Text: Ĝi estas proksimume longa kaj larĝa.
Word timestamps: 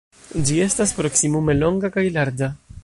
Ĝi 0.47 0.57
estas 0.63 0.95
proksimume 1.01 1.57
longa 1.61 1.95
kaj 1.99 2.09
larĝa. 2.19 2.53